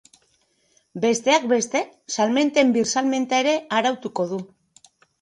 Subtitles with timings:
[1.03, 1.83] Besteak beste,
[2.15, 4.45] salmenten birsalmenta ere arautuko du.